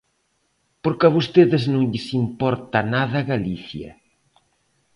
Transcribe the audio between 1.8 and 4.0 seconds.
lles importa nada Galicia.